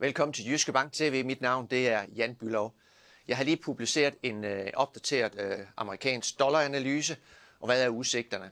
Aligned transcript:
Velkommen 0.00 0.32
til 0.32 0.46
Jyske 0.46 0.72
Bank 0.72 0.92
TV. 0.92 1.24
Mit 1.24 1.40
navn 1.40 1.66
det 1.66 1.88
er 1.88 2.04
Jan 2.16 2.34
Bylov. 2.34 2.74
Jeg 3.28 3.36
har 3.36 3.44
lige 3.44 3.56
publiceret 3.56 4.14
en 4.22 4.44
øh, 4.44 4.70
opdateret 4.74 5.40
øh, 5.40 5.58
amerikansk 5.76 6.38
dollaranalyse, 6.38 7.16
og 7.60 7.66
hvad 7.66 7.82
er 7.82 7.88
udsigterne? 7.88 8.50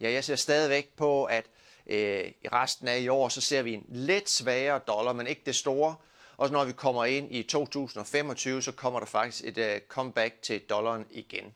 Ja, 0.00 0.10
jeg 0.10 0.24
ser 0.24 0.36
stadigvæk 0.36 0.88
på, 0.96 1.24
at 1.24 1.44
øh, 1.86 2.24
i 2.44 2.48
resten 2.52 2.88
af 2.88 2.98
i 3.00 3.08
år, 3.08 3.28
så 3.28 3.40
ser 3.40 3.62
vi 3.62 3.74
en 3.74 3.84
lidt 3.88 4.30
svagere 4.30 4.80
dollar, 4.86 5.12
men 5.12 5.26
ikke 5.26 5.42
det 5.46 5.56
store. 5.56 5.96
Og 6.36 6.50
når 6.50 6.64
vi 6.64 6.72
kommer 6.72 7.04
ind 7.04 7.34
i 7.34 7.42
2025, 7.42 8.62
så 8.62 8.72
kommer 8.72 8.98
der 8.98 9.06
faktisk 9.06 9.44
et 9.44 9.58
øh, 9.58 9.80
comeback 9.88 10.42
til 10.42 10.60
dollaren 10.60 11.06
igen. 11.10 11.54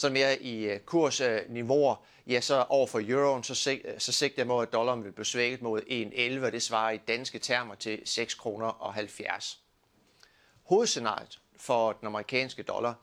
Så 0.00 0.10
mere 0.10 0.42
i 0.42 0.64
øh, 0.64 0.80
kursniveauer, 0.80 1.96
ja, 2.26 2.40
så 2.40 2.66
over 2.68 2.86
for 2.86 3.00
euroen, 3.04 3.44
så, 3.44 3.54
sig, 3.54 3.80
øh, 3.84 3.94
så 3.98 4.12
sigter 4.12 4.42
jeg 4.42 4.46
mod, 4.46 4.62
at 4.62 4.72
dollaren 4.72 5.04
vil 5.04 5.12
blive 5.12 5.24
svækket 5.24 5.62
mod 5.62 5.80
1,11, 6.40 6.46
og 6.46 6.52
det 6.52 6.62
svarer 6.62 6.90
i 6.90 6.96
danske 6.96 7.38
termer 7.38 7.74
til 7.74 8.02
6 8.04 8.34
kroner 8.34 8.66
og 8.66 8.94
70. 8.94 9.60
Hovedscenariet 10.62 11.38
for 11.56 11.92
den 11.92 12.06
amerikanske 12.06 12.62
dollar, 12.62 12.94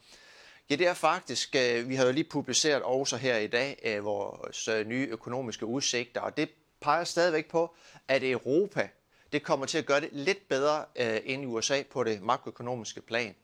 ja, 0.69 0.75
det 0.75 0.87
er 0.87 0.93
faktisk, 0.93 1.55
øh, 1.55 1.89
vi 1.89 1.95
har 1.95 2.05
jo 2.05 2.11
lige 2.11 2.29
publiceret 2.29 2.81
også 2.81 3.17
her 3.17 3.37
i 3.37 3.47
dag 3.47 3.99
vores 4.03 4.69
nye 4.85 5.07
økonomiske 5.11 5.65
udsigter, 5.65 6.21
og 6.21 6.37
det 6.37 6.49
peger 6.81 7.03
stadigvæk 7.03 7.49
på, 7.49 7.75
at 8.07 8.23
Europa, 8.23 8.89
det 9.31 9.43
kommer 9.43 9.65
til 9.65 9.77
at 9.77 9.85
gøre 9.85 10.01
det 10.01 10.09
lidt 10.11 10.47
bedre 10.49 10.85
end 11.25 11.43
i 11.43 11.45
USA 11.45 11.83
på 11.91 12.03
det 12.03 12.21
makroøkonomiske 12.21 13.01
plan. 13.01 13.35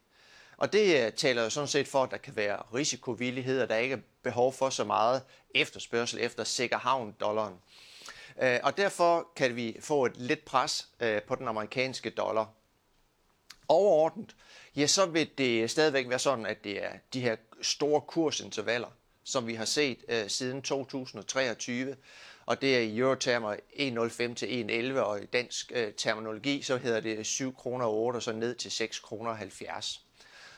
Og 0.64 0.74
det 0.74 1.06
øh, 1.06 1.12
taler 1.12 1.44
jo 1.44 1.50
sådan 1.50 1.68
set 1.68 1.88
for, 1.88 2.04
at 2.04 2.12
der 2.12 2.18
kan 2.18 2.36
være 2.36 2.58
risikovillighed, 2.74 3.62
og 3.62 3.70
der 3.70 3.76
ikke 3.76 3.94
er 3.94 4.00
behov 4.22 4.54
for 4.54 4.70
så 4.70 4.84
meget 4.84 5.22
efterspørgsel 5.56 6.20
efter 6.22 6.44
sikker 6.44 6.78
havn-dollaren. 6.78 7.54
Øh, 8.42 8.60
og 8.64 8.78
derfor 8.78 9.28
kan 9.36 9.56
vi 9.56 9.78
få 9.80 10.06
et 10.06 10.18
lidt 10.18 10.46
pres 10.46 10.88
øh, 11.00 11.22
på 11.22 11.36
den 11.36 11.48
amerikanske 11.48 12.10
dollar. 12.10 12.46
Overordnet, 13.68 14.36
ja, 14.76 14.88
så 14.88 15.06
vil 15.06 15.30
det 15.38 15.72
stadigvæk 15.72 16.10
være 16.10 16.20
sådan, 16.20 16.46
at 16.46 16.64
det 16.64 16.84
er 16.84 16.92
de 17.14 17.22
her 17.22 17.36
store 17.62 18.02
kursintervaller, 18.02 18.90
som 19.24 19.48
vi 19.48 19.54
har 19.54 19.66
set 19.66 20.26
siden 20.28 20.62
2023, 20.62 21.96
og 22.46 22.62
det 22.62 22.76
er 22.76 22.80
i 22.80 22.98
eurotermer 22.98 23.54
1,05 23.54 24.34
til 24.34 24.94
1,11, 24.94 25.00
og 25.00 25.24
i 25.24 25.26
dansk 25.26 25.72
terminologi, 25.98 26.62
så 26.62 26.78
hedder 26.78 27.00
det 27.00 27.26
7 27.26 27.56
kroner 27.56 27.88
8, 27.88 28.18
og 28.18 28.24
så 28.24 28.32
ned 28.32 28.56
til 28.56 28.72
6 28.72 29.00
kroner 29.00 29.34
70. 29.34 30.04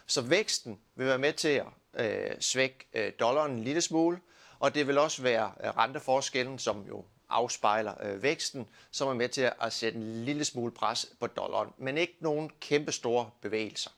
Så 0.06 0.22
væksten 0.22 0.80
vil 0.96 1.08
være 1.08 1.18
med 1.18 1.34
til 1.34 1.48
at 1.48 1.66
øh, 2.06 2.32
svække 2.40 2.88
øh, 2.94 3.12
dollaren 3.20 3.52
en 3.52 3.64
lille 3.64 3.82
smule, 3.82 4.20
og 4.60 4.76
det 4.76 4.88
vil 4.88 4.98
også 4.98 5.22
være 5.22 5.52
øh, 5.64 5.78
renteforskellen, 5.78 6.60
som 6.60 6.86
jo 6.88 7.06
afspejler 7.30 7.94
øh, 8.04 8.24
væksten, 8.24 8.68
som 8.92 9.08
er 9.08 9.14
med 9.14 9.30
til 9.30 9.52
at 9.62 9.74
sætte 9.74 10.00
en 10.00 10.26
lille 10.26 10.46
smule 10.46 10.72
pres 10.72 11.08
på 11.20 11.28
dollaren, 11.28 11.70
men 11.78 11.98
ikke 11.98 12.18
nogen 12.20 12.52
kæmpe 12.60 12.92
store 12.92 13.30
bevægelser. 13.42 13.90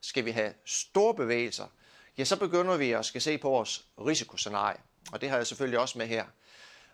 Skal 0.00 0.24
vi 0.24 0.30
have 0.30 0.54
store 0.64 1.14
bevægelser, 1.14 1.66
ja, 2.18 2.24
så 2.24 2.36
begynder 2.36 2.76
vi 2.76 2.92
at 2.92 3.04
skal 3.04 3.20
se 3.20 3.38
på 3.38 3.48
vores 3.48 3.84
risikoscenarie, 4.06 4.78
og 5.12 5.20
det 5.20 5.30
har 5.30 5.36
jeg 5.36 5.46
selvfølgelig 5.46 5.78
også 5.78 5.98
med 5.98 6.06
her. 6.06 6.24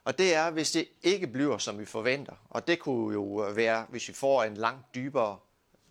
Og 0.05 0.19
det 0.19 0.35
er, 0.35 0.51
hvis 0.51 0.71
det 0.71 0.89
ikke 1.03 1.27
bliver, 1.27 1.59
som 1.59 1.79
vi 1.79 1.85
forventer, 1.85 2.35
og 2.51 2.67
det 2.67 2.79
kunne 2.79 3.13
jo 3.13 3.53
være, 3.55 3.87
hvis 3.89 4.09
vi 4.09 4.13
får 4.13 4.45
en 4.45 4.57
langt 4.57 4.95
dybere 4.95 5.39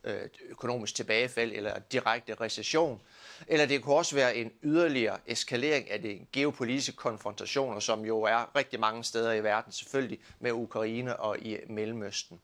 Øh, 0.05 0.29
økonomisk 0.49 0.95
tilbagefald 0.95 1.51
eller 1.51 1.79
direkte 1.79 2.35
recession. 2.41 3.01
Eller 3.47 3.65
det 3.65 3.83
kunne 3.83 3.95
også 3.95 4.15
være 4.15 4.35
en 4.35 4.51
yderligere 4.63 5.17
eskalering 5.27 5.91
af 5.91 6.01
de 6.01 6.25
geopolitiske 6.33 6.95
konfrontationer, 6.95 7.79
som 7.79 8.05
jo 8.05 8.21
er 8.21 8.55
rigtig 8.55 8.79
mange 8.79 9.03
steder 9.03 9.33
i 9.33 9.43
verden, 9.43 9.71
selvfølgelig 9.71 10.19
med 10.39 10.51
Ukraine 10.51 11.19
og 11.19 11.39
i 11.39 11.57
Mellemøsten. 11.67 12.41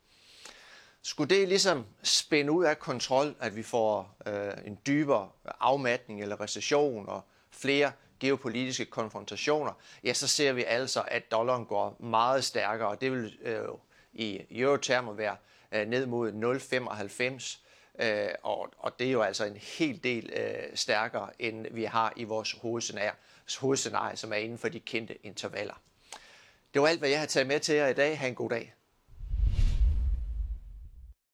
Skulle 1.02 1.36
det 1.36 1.48
ligesom 1.48 1.86
spænde 2.04 2.52
ud 2.52 2.66
af 2.66 2.80
kontrol, 2.80 3.36
at 3.40 3.56
vi 3.56 3.64
får 3.64 4.18
øh, 4.26 4.52
en 4.66 4.80
dybere 4.88 5.30
afmatning 5.60 6.22
eller 6.22 6.42
recession 6.42 7.10
og 7.10 7.22
flere 7.52 7.92
geopolitiske 8.20 8.86
konfrontationer, 8.86 9.72
ja, 10.04 10.14
så 10.14 10.28
ser 10.28 10.54
vi 10.54 10.64
altså, 10.64 11.04
at 11.08 11.32
dollaren 11.32 11.66
går 11.66 11.95
meget 12.00 12.44
stærkere, 12.44 12.88
og 12.88 13.02
det 13.02 13.12
vil 13.12 13.38
øh, 13.42 13.67
i 14.14 14.42
eurotermer 14.52 15.14
være 15.14 15.36
øh, 15.72 15.88
ned 15.88 16.06
mod 16.06 16.32
0,95. 16.32 17.60
Øh, 18.06 18.30
og, 18.44 18.74
og 18.78 19.00
det 19.00 19.08
er 19.08 19.12
jo 19.12 19.22
altså 19.22 19.46
en 19.46 19.58
hel 19.58 20.04
del 20.04 20.30
øh, 20.34 20.76
stærkere, 20.76 21.30
end 21.40 21.68
vi 21.72 21.84
har 21.84 22.14
i 22.16 22.24
vores 22.24 22.52
hovedscenarie, 22.52 23.12
hovedscenarie, 23.60 24.18
som 24.18 24.34
er 24.34 24.38
inden 24.38 24.58
for 24.58 24.70
de 24.70 24.80
kendte 24.80 25.26
intervaller. 25.26 25.82
Det 26.74 26.82
var 26.82 26.88
alt, 26.88 27.00
hvad 27.00 27.10
jeg 27.10 27.20
har 27.20 27.28
taget 27.28 27.48
med 27.48 27.60
til 27.60 27.76
jer 27.76 27.88
i 27.88 27.94
dag. 27.94 28.20
Ha' 28.20 28.28
en 28.28 28.36
god 28.36 28.50
dag. 28.50 28.74